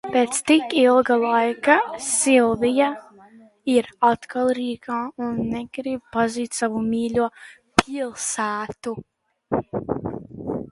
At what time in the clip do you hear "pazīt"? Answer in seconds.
6.17-6.59